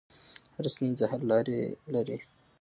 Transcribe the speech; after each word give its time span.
هر 0.55 0.65
ستونزه 0.73 1.05
د 1.07 1.09
حل 1.11 1.21
لار 1.29 1.45
لري. 1.95 2.17